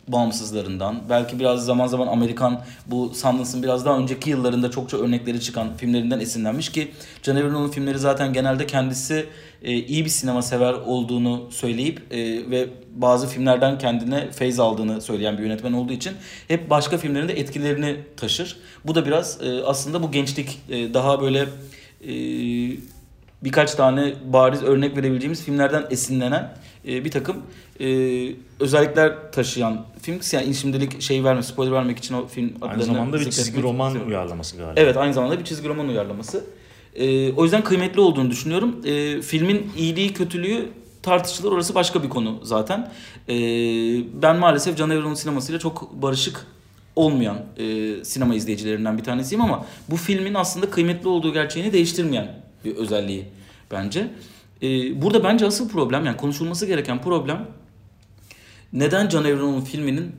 [0.08, 5.76] bağımsızlarından belki biraz zaman zaman Amerikan bu Sundance'ın biraz daha önceki yıllarında çokça örnekleri çıkan
[5.76, 6.90] filmlerinden esinlenmiş ki
[7.22, 9.26] Can Evrenol'un filmleri zaten genelde kendisi
[9.62, 15.38] e, iyi bir sinema sever olduğunu söyleyip e, ve bazı filmlerden kendine feyz aldığını söyleyen
[15.38, 16.12] bir yönetmen olduğu için
[16.48, 18.56] hep başka filmlerinde etkilerini taşır.
[18.84, 21.46] Bu da biraz e, aslında bu gençlik e, daha böyle
[22.06, 22.12] e,
[23.44, 26.54] birkaç tane bariz örnek verebileceğimiz filmlerden esinlenen
[26.88, 27.36] e, bir takım
[27.80, 27.86] e,
[28.60, 30.20] özellikler taşıyan film.
[30.32, 34.10] Yani şimdilik şey verme, spoiler vermek için o film Aynı zamanda bir çizgi roman istiyorum.
[34.10, 34.80] uyarlaması galiba.
[34.80, 36.44] Evet aynı zamanda bir çizgi roman uyarlaması.
[36.94, 38.76] E, o yüzden kıymetli olduğunu düşünüyorum.
[38.84, 40.68] E, filmin iyiliği kötülüğü
[41.02, 41.52] tartışılır.
[41.52, 42.92] Orası başka bir konu zaten.
[43.28, 43.34] E,
[44.22, 46.46] ben maalesef Can Evren'in sinemasıyla çok barışık
[46.96, 52.76] olmayan e, sinema izleyicilerinden bir tanesiyim ama bu filmin aslında kıymetli olduğu gerçeğini değiştirmeyen bir
[52.76, 53.24] özelliği
[53.70, 54.10] bence.
[54.62, 57.46] Ee, burada bence asıl problem yani konuşulması gereken problem
[58.72, 60.12] neden Can Evrenol'un filminin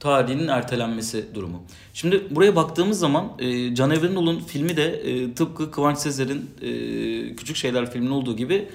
[0.00, 1.62] tarihinin ertelenmesi durumu.
[1.94, 7.56] Şimdi buraya baktığımız zaman e, Can Evrenol'un filmi de e, tıpkı Kıvanç Sezer'in e, Küçük
[7.56, 8.68] Şeyler filminin olduğu gibi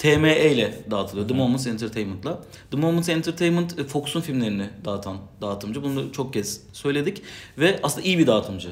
[0.00, 1.28] TME ile dağıtılıyor.
[1.28, 2.40] The Moments Entertainment'la.
[2.70, 5.82] The Moments Entertainment e, Fox'un filmlerini dağıtan dağıtımcı.
[5.82, 7.22] Bunu çok kez söyledik.
[7.58, 8.68] Ve aslında iyi bir dağıtımcı.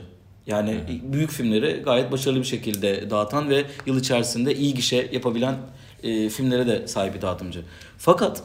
[0.47, 1.13] Yani Hı-hı.
[1.13, 5.57] büyük filmleri gayet başarılı bir şekilde dağıtan ve yıl içerisinde iyi gişe yapabilen
[6.03, 7.63] e, filmlere de sahip bir dağıtımcı.
[7.99, 8.43] Fakat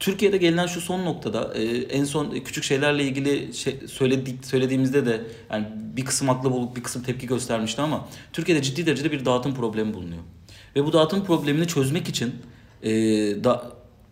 [0.00, 5.22] Türkiye'de gelinen şu son noktada e, en son küçük şeylerle ilgili şey, söyledik söylediğimizde de
[5.50, 5.66] yani
[5.96, 9.94] bir kısım haklı bulup bir kısım tepki göstermişti ama Türkiye'de ciddi derecede bir dağıtım problemi
[9.94, 10.22] bulunuyor.
[10.76, 12.34] Ve bu dağıtım problemini çözmek için
[12.82, 12.90] e,
[13.44, 13.62] da,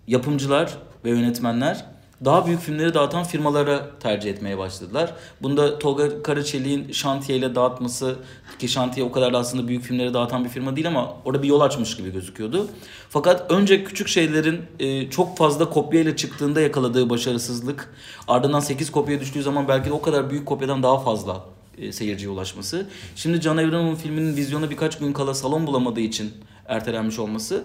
[0.06, 1.84] yapımcılar ve yönetmenler
[2.24, 5.14] daha büyük filmleri dağıtan firmalara tercih etmeye başladılar.
[5.42, 8.16] Bunda Tolga Karaçelik'in şantiyeyle dağıtması
[8.58, 11.48] ki şantiye o kadar da aslında büyük filmleri dağıtan bir firma değil ama orada bir
[11.48, 12.66] yol açmış gibi gözüküyordu.
[13.08, 17.94] Fakat önce küçük şeylerin e, çok fazla kopyayla çıktığında yakaladığı başarısızlık
[18.28, 21.44] ardından 8 kopya düştüğü zaman belki de o kadar büyük kopyadan daha fazla
[21.80, 22.86] e, seyirciye ulaşması.
[23.16, 26.32] Şimdi Can Evrenol'un filminin vizyona birkaç gün kala salon bulamadığı için
[26.66, 27.64] ertelenmiş olması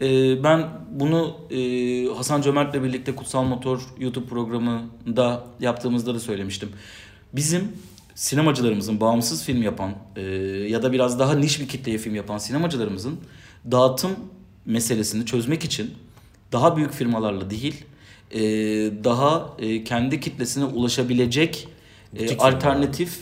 [0.00, 1.58] ee, ben bunu e,
[2.14, 6.68] Hasan Cömert'le birlikte Kutsal Motor YouTube programında yaptığımızda da söylemiştim.
[7.32, 7.72] Bizim
[8.14, 10.22] sinemacılarımızın bağımsız film yapan e,
[10.68, 13.20] ya da biraz daha niş bir kitleye film yapan sinemacılarımızın
[13.70, 14.10] dağıtım
[14.66, 15.94] meselesini çözmek için
[16.52, 17.84] daha büyük firmalarla değil
[18.30, 18.40] e,
[19.04, 21.68] daha e, kendi kitlesine ulaşabilecek
[22.16, 23.18] e, alternatif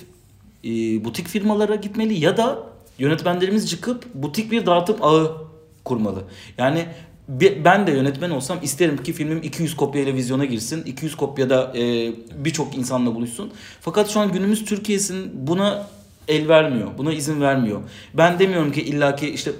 [0.64, 0.68] e,
[1.04, 2.58] butik firmalara gitmeli ya da
[2.98, 5.36] yönetmenlerimiz çıkıp butik bir dağıtım ağı
[5.84, 6.24] kurmalı.
[6.58, 6.86] Yani
[7.64, 10.82] ben de yönetmen olsam isterim ki filmim 200 kopyayla vizyona girsin.
[10.84, 12.12] 200 kopyada e,
[12.44, 13.52] birçok insanla buluşsun.
[13.80, 15.86] Fakat şu an günümüz Türkiye'sin buna
[16.28, 16.88] el vermiyor.
[16.98, 17.80] Buna izin vermiyor.
[18.14, 19.52] Ben demiyorum ki illaki işte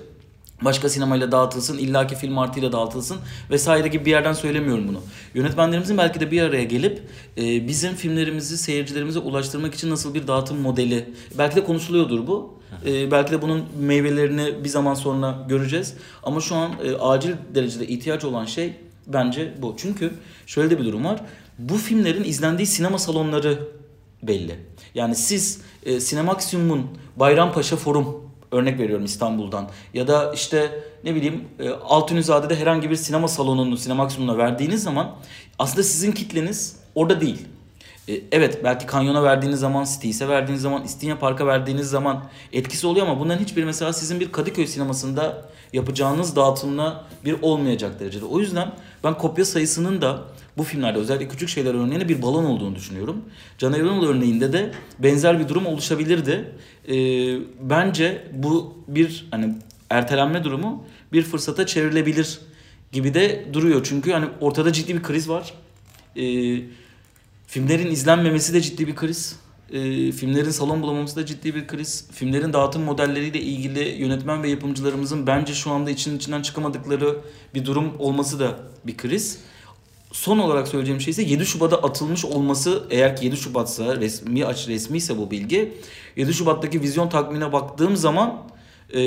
[0.65, 3.17] başka sinemayla dağıtılsın, illaki film artıyla dağıtılsın
[3.51, 5.01] vesaire gibi bir yerden söylemiyorum bunu.
[5.35, 7.03] Yönetmenlerimizin belki de bir araya gelip
[7.39, 12.63] e, bizim filmlerimizi seyircilerimize ulaştırmak için nasıl bir dağıtım modeli, belki de konuşuluyordur bu.
[12.87, 15.95] E, belki de bunun meyvelerini bir zaman sonra göreceğiz.
[16.23, 18.75] Ama şu an e, acil derecede ihtiyaç olan şey
[19.07, 19.75] bence bu.
[19.79, 20.11] Çünkü
[20.47, 21.21] şöyle de bir durum var.
[21.59, 23.59] Bu filmlerin izlendiği sinema salonları
[24.23, 24.57] belli.
[24.95, 31.69] Yani siz e, Sinemaksimum'un Bayrampaşa Forum örnek veriyorum İstanbul'dan ya da işte ne bileyim e,
[31.69, 35.17] Altunizade'de herhangi bir sinema salonunu Sinemaksimum'una verdiğiniz zaman
[35.59, 37.47] aslında sizin kitleniz orada değil.
[38.09, 43.07] E, evet belki Kanyon'a verdiğiniz zaman, Sties'e verdiğiniz zaman, İstinye Park'a verdiğiniz zaman etkisi oluyor
[43.07, 48.25] ama bunların hiçbiri mesela sizin bir Kadıköy sinemasında yapacağınız dağıtımla bir olmayacak derecede.
[48.25, 48.73] O yüzden
[49.05, 50.23] ben kopya sayısının da
[50.57, 53.25] bu filmlerde özellikle küçük şeyler örneğinde bir balon olduğunu düşünüyorum.
[53.59, 56.53] Can Evrenoğlu örneğinde de benzer bir durum oluşabilirdi.
[56.89, 56.95] E,
[57.61, 59.55] bence bu bir hani
[59.91, 62.39] ertelenme durumu bir fırsata çevrilebilir
[62.93, 63.81] gibi de duruyor.
[63.85, 65.55] Çünkü hani ortada ciddi bir kriz var.
[66.17, 66.23] E,
[67.47, 69.37] filmlerin izlenmemesi de ciddi bir kriz.
[69.73, 72.09] E, filmlerin salon bulamaması da ciddi bir kriz.
[72.13, 77.19] Filmlerin dağıtım modelleriyle ilgili yönetmen ve yapımcılarımızın bence şu anda için içinden çıkamadıkları
[77.55, 79.39] bir durum olması da bir kriz.
[80.13, 84.69] Son olarak söyleyeceğim şey ise 7 Şubat'a atılmış olması eğer ki 7 Şubat'sa resmi aç
[84.69, 85.73] resmi ise bu bilgi
[86.17, 88.43] 7 Şubat'taki vizyon takvimine baktığım zaman
[88.95, 89.01] e,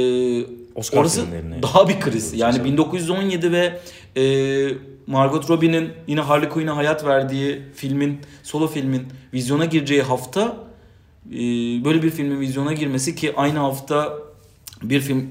[0.76, 1.26] Oscar orası
[1.62, 2.34] daha bir kriz.
[2.34, 2.66] Yani Mesela.
[2.66, 3.80] 1917 ve
[4.18, 4.24] e,
[5.08, 10.58] Margot Robbie'nin yine Harley Quinn'e hayat verdiği filmin solo filmin vizyona gireceği hafta
[11.32, 11.38] e,
[11.86, 14.14] böyle bir filmin vizyona girmesi ki aynı hafta
[14.84, 15.30] bir film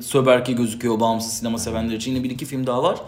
[0.00, 2.14] Söberki gözüküyor bağımsız sinema sevenler için.
[2.14, 2.98] Yine bir iki film daha var.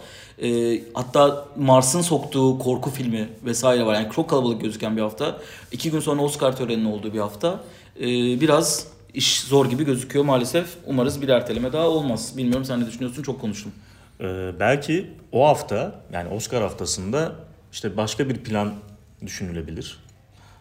[0.42, 3.94] E, hatta Mars'ın soktuğu korku filmi vesaire var.
[3.94, 5.38] Yani çok kalabalık gözüken bir hafta.
[5.72, 7.60] İki gün sonra Oscar töreninin olduğu bir hafta.
[8.00, 8.06] E,
[8.40, 10.76] biraz iş zor gibi gözüküyor maalesef.
[10.86, 12.34] Umarız bir erteleme daha olmaz.
[12.36, 13.22] Bilmiyorum sen ne düşünüyorsun?
[13.22, 13.72] Çok konuştum.
[14.20, 17.32] Ee, belki o hafta yani Oscar haftasında
[17.72, 18.74] işte başka bir plan
[19.26, 19.98] düşünülebilir.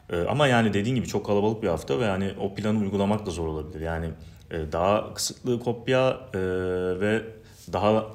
[0.09, 3.31] Ee, ama yani dediğin gibi çok kalabalık bir hafta ve yani o planı uygulamak da
[3.31, 3.81] zor olabilir.
[3.81, 4.09] Yani
[4.51, 6.39] e, daha kısıtlı kopya e,
[6.99, 7.21] ve
[7.73, 8.05] daha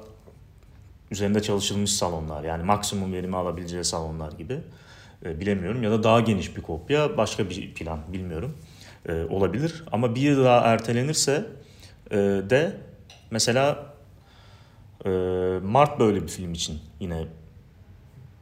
[1.13, 2.43] üzerinde çalışılmış salonlar.
[2.43, 4.59] Yani maksimum verimi alabileceği salonlar gibi.
[5.25, 8.57] E, bilemiyorum ya da daha geniş bir kopya başka bir plan bilmiyorum.
[9.09, 9.83] E, olabilir.
[9.91, 11.45] Ama bir yıl daha ertelenirse
[12.11, 12.17] e,
[12.49, 12.77] de
[13.31, 13.93] mesela
[15.05, 15.09] e,
[15.63, 17.25] Mart böyle bir film için yine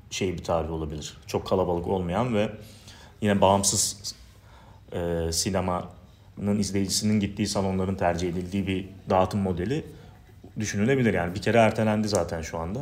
[0.09, 1.17] şey bir tarih olabilir.
[1.27, 2.51] Çok kalabalık olmayan ve
[3.21, 4.15] yine bağımsız
[4.91, 9.85] e, sinemanın izleyicisinin gittiği salonların tercih edildiği bir dağıtım modeli
[10.59, 11.13] düşünülebilir.
[11.13, 12.79] Yani bir kere ertelendi zaten şu anda.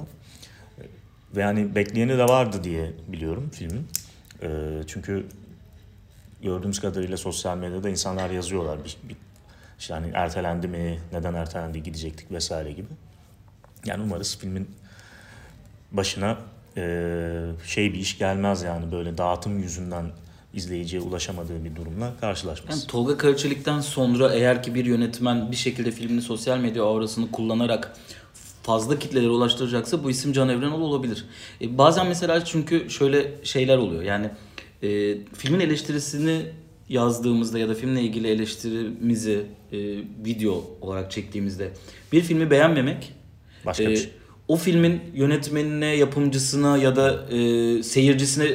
[1.36, 3.88] Ve yani bekleyeni de vardı diye biliyorum filmin.
[4.42, 4.48] Ee,
[4.88, 5.26] çünkü
[6.44, 8.80] gördüğümüz kadarıyla sosyal medyada insanlar yazıyorlar.
[8.86, 9.16] Bir, bir,
[9.80, 12.88] işte hani ertelendi mi, neden ertelendi, gidecektik vesaire gibi.
[13.86, 14.70] Yani umarız filmin
[15.92, 16.38] başına
[16.78, 20.06] e, şey bir iş gelmez yani böyle dağıtım yüzünden
[20.54, 22.80] izleyiciye ulaşamadığı bir durumla karşılaşmaz.
[22.80, 27.98] Yani Tolga Karaçelik'ten sonra eğer ki bir yönetmen bir şekilde filmini sosyal medya aurasını kullanarak
[28.64, 31.26] fazla kitlelere ulaştıracaksa bu isim Can Evrenoğlu olabilir.
[31.62, 34.04] E, bazen mesela çünkü şöyle şeyler oluyor.
[34.04, 34.30] Yani
[34.84, 36.42] e, filmin eleştirisini
[36.90, 39.78] yazdığımızda ya da filmle ilgili eleştirimizi e,
[40.26, 41.72] video olarak çektiğimizde
[42.12, 43.14] bir filmi beğenmemek
[43.66, 44.10] Başka e, bir şey.
[44.48, 48.48] o filmin yönetmenine, yapımcısına ya da e, seyircisine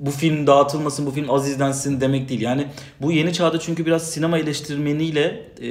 [0.00, 2.40] bu film dağıtılmasın, bu film az izlensin demek değil.
[2.40, 2.66] Yani
[3.00, 5.68] bu yeni çağda çünkü biraz sinema eleştirmeniyle e,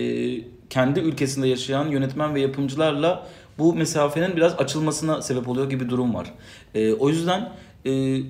[0.69, 6.33] kendi ülkesinde yaşayan yönetmen ve yapımcılarla bu mesafenin biraz açılmasına sebep oluyor gibi durum var.
[6.75, 7.49] E, o yüzden
[7.85, 8.21] e,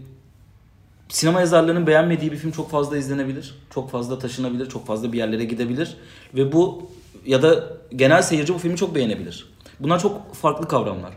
[1.09, 3.55] sinema yazarlarının beğenmediği bir film çok fazla izlenebilir.
[3.73, 5.97] Çok fazla taşınabilir, çok fazla bir yerlere gidebilir.
[6.33, 6.89] Ve bu
[7.25, 7.63] ya da
[7.95, 9.49] genel seyirci bu filmi çok beğenebilir.
[9.79, 11.13] Bunlar çok farklı kavramlar.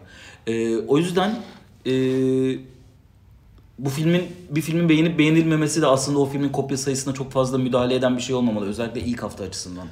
[0.46, 1.36] E, o yüzden
[1.86, 1.92] e,
[3.80, 7.94] bu filmin bir filmin beğenip beğenilmemesi de aslında o filmin kopya sayısına çok fazla müdahale
[7.94, 8.66] eden bir şey olmamalı.
[8.66, 9.86] Özellikle ilk hafta açısından.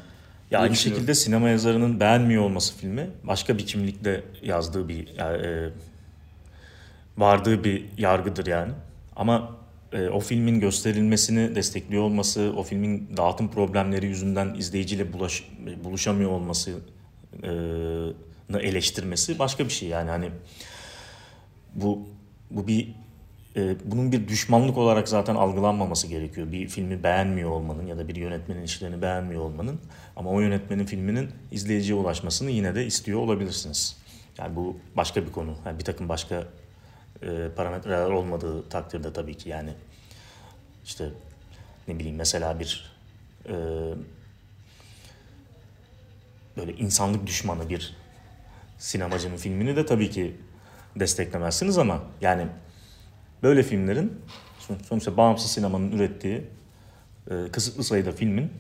[0.51, 5.71] Ya aynı şekilde sinema yazarının beğenmiyor olması filmi başka bir kimlikle yazdığı bir yani, e,
[7.19, 8.73] vardığı bir yargıdır yani.
[9.17, 9.57] Ama
[9.93, 15.49] e, o filmin gösterilmesini destekliyor olması, o filmin dağıtım problemleri yüzünden izleyiciyle bulaş,
[15.85, 16.71] buluşamıyor olması
[17.43, 20.31] e, eleştirmesi başka bir şey yani hani
[21.75, 22.09] bu
[22.51, 22.89] bu bir
[23.59, 26.53] e, bunun bir düşmanlık olarak zaten algılanmaması gerekiyor.
[26.53, 29.81] Bir filmi beğenmiyor olmanın ya da bir yönetmenin işlerini beğenmiyor olmanın
[30.17, 33.97] ama o yönetmenin filminin izleyiciye ulaşmasını yine de istiyor olabilirsiniz.
[34.39, 35.55] Yani bu başka bir konu.
[35.67, 36.45] Yani bir takım başka
[37.23, 39.71] e, parametreler olmadığı takdirde tabii ki yani
[40.85, 41.09] işte
[41.89, 42.93] ne bileyim mesela bir
[43.47, 43.55] e,
[46.57, 47.97] böyle insanlık düşmanı bir
[48.79, 50.37] sinemacının filmini de tabii ki
[50.97, 52.47] desteklemezsiniz ama yani
[53.43, 54.13] böyle filmlerin
[54.89, 56.43] sonuçta bağımsız sinemanın ürettiği
[57.31, 58.53] e, kısıtlı sayıda filmin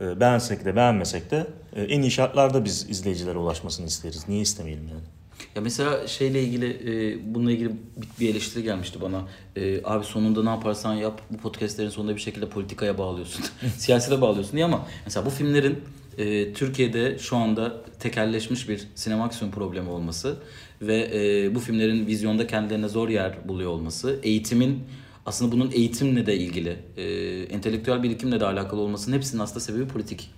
[0.00, 4.28] e, beğensek de beğenmesek de e, en iyi şartlarda biz izleyicilere ulaşmasını isteriz.
[4.28, 5.13] Niye istemeyelim yani?
[5.54, 7.72] Ya mesela şeyle ilgili e, bununla ilgili
[8.20, 9.22] bir eleştiri gelmişti bana.
[9.56, 13.44] E, abi sonunda ne yaparsan yap bu podcastlerin sonunda bir şekilde politikaya bağlıyorsun.
[13.76, 15.78] Siyasete bağlıyorsun diye ama mesela bu filmlerin
[16.18, 20.36] e, Türkiye'de şu anda tekelleşmiş bir sinema aksiyon problemi olması
[20.82, 24.84] ve e, bu filmlerin vizyonda kendilerine zor yer buluyor olması, eğitimin
[25.26, 27.04] aslında bunun eğitimle de ilgili, e,
[27.42, 30.30] entelektüel birikimle de alakalı olmasının hepsinin aslında sebebi politik.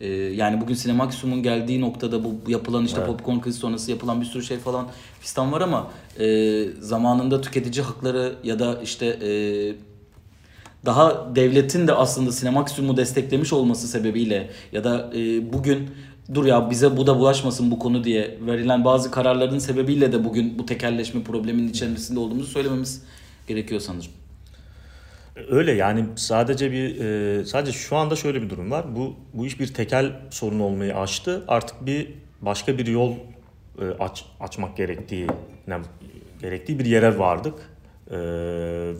[0.00, 3.08] E, yani bugün Cinemaximum'un geldiği noktada bu yapılan işte evet.
[3.08, 4.86] popcorn krizi sonrası yapılan bir sürü şey falan
[5.20, 9.30] fistan var ama e, zamanında tüketici hakları ya da işte e,
[10.86, 15.90] daha devletin de aslında Cinemaximum'u desteklemiş olması sebebiyle ya da e, bugün
[16.34, 20.58] dur ya bize bu da bulaşmasın bu konu diye verilen bazı kararların sebebiyle de bugün
[20.58, 23.02] bu tekelleşme probleminin içerisinde olduğumuzu söylememiz
[23.46, 24.23] gerekiyor sanırım.
[25.36, 28.96] Öyle yani sadece bir e, sadece şu anda şöyle bir durum var.
[28.96, 31.44] Bu bu iş bir tekel sorun olmayı aştı.
[31.48, 33.14] Artık bir başka bir yol
[33.80, 35.26] e, aç açmak gerektiği
[36.40, 37.54] gerektiği bir yere vardık.
[38.10, 38.16] Ee,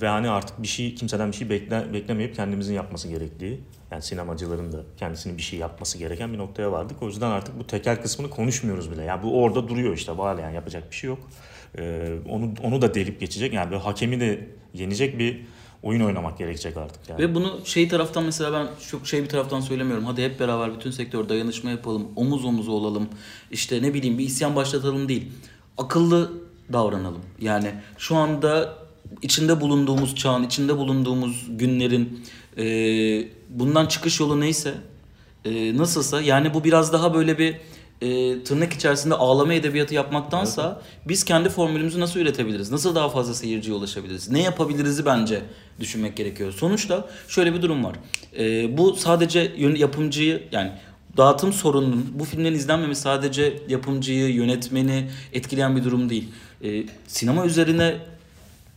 [0.02, 4.72] ve hani artık bir şey kimseden bir şey bekle, beklemeyip kendimizin yapması gerektiği yani sinemacıların
[4.72, 7.02] da kendisinin bir şey yapması gereken bir noktaya vardık.
[7.02, 9.04] O yüzden artık bu tekel kısmını konuşmuyoruz bile.
[9.04, 11.18] Yani bu orada duruyor işte var yani yapacak bir şey yok.
[11.78, 15.40] Ee, onu onu da delip geçecek yani böyle hakemi de yenecek bir
[15.84, 17.18] oyun oynamak gerekecek artık yani.
[17.18, 20.04] Ve bunu şey taraftan mesela ben çok şey bir taraftan söylemiyorum.
[20.04, 23.08] Hadi hep beraber bütün sektör dayanışma yapalım, omuz omuz olalım.
[23.50, 25.32] İşte ne bileyim bir isyan başlatalım değil.
[25.78, 26.32] Akıllı
[26.72, 27.22] davranalım.
[27.40, 28.78] Yani şu anda
[29.22, 32.24] içinde bulunduğumuz çağın, içinde bulunduğumuz günlerin
[32.58, 32.64] e,
[33.48, 34.74] bundan çıkış yolu neyse,
[35.44, 37.56] e, nasılsa yani bu biraz daha böyle bir
[38.00, 41.08] e, tırnak içerisinde ağlama edebiyatı yapmaktansa evet.
[41.08, 42.70] biz kendi formülümüzü nasıl üretebiliriz?
[42.70, 44.30] Nasıl daha fazla seyirciye ulaşabiliriz?
[44.30, 45.42] Ne yapabiliriz'i bence
[45.80, 46.52] düşünmek gerekiyor.
[46.52, 47.96] Sonuçta şöyle bir durum var.
[48.38, 50.70] E, bu sadece yapımcıyı yani
[51.16, 56.28] dağıtım sorununun bu filmlerin izlenmemesi sadece yapımcıyı, yönetmeni etkileyen bir durum değil.
[56.64, 57.96] E, sinema üzerine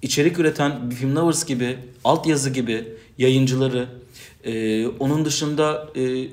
[0.01, 3.87] içerik üreten Film Lovers gibi, altyazı gibi yayıncıları,
[4.43, 6.27] e, onun dışında e,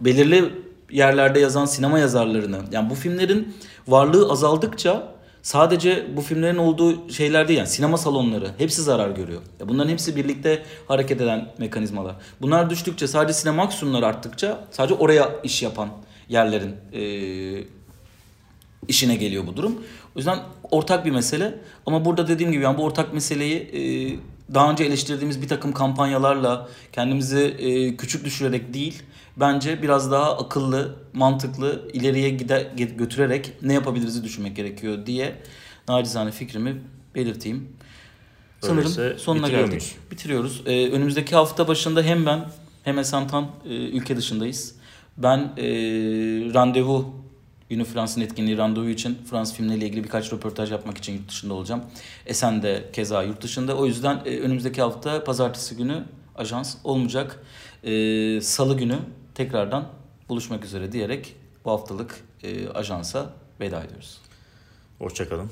[0.00, 0.44] belirli
[0.90, 3.56] yerlerde yazan sinema yazarlarını, yani bu filmlerin
[3.88, 9.40] varlığı azaldıkça sadece bu filmlerin olduğu şeyler değil yani sinema salonları hepsi zarar görüyor.
[9.68, 12.16] Bunların hepsi birlikte hareket eden mekanizmalar.
[12.40, 15.88] Bunlar düştükçe sadece sinema aksiyonları arttıkça sadece oraya iş yapan
[16.28, 17.64] yerlerin e,
[18.88, 19.74] işine geliyor bu durum.
[20.16, 20.38] O yüzden
[20.70, 21.58] ortak bir mesele.
[21.86, 23.82] Ama burada dediğim gibi yani bu ortak meseleyi e,
[24.54, 29.02] daha önce eleştirdiğimiz bir takım kampanyalarla kendimizi e, küçük düşürerek değil
[29.36, 35.36] bence biraz daha akıllı, mantıklı, ileriye gide, götürerek ne yapabiliriz'i düşünmek gerekiyor diye
[35.88, 36.82] nacizane fikrimi
[37.14, 37.68] belirteyim.
[38.60, 39.68] Sanırım Öyleyse sonuna geldik.
[39.68, 39.94] Muyuz?
[40.10, 40.62] Bitiriyoruz.
[40.66, 42.48] Ee, önümüzdeki hafta başında hem ben
[42.84, 44.74] hem Esantan e, ülke dışındayız.
[45.16, 45.64] Ben e,
[46.54, 47.20] randevu
[47.70, 51.82] Ünlü Fransız'ın etkinliği randevu için Fransız filmleriyle ilgili birkaç röportaj yapmak için yurt dışında olacağım.
[52.26, 53.76] Esen de keza yurt dışında.
[53.76, 56.04] O yüzden e, önümüzdeki hafta pazartesi günü
[56.36, 57.42] ajans olmayacak.
[57.84, 58.98] E, Salı günü
[59.40, 59.88] tekrardan
[60.28, 64.20] buluşmak üzere diyerek bu haftalık e, ajansa veda ediyoruz.
[64.98, 65.50] Hoşçakalın.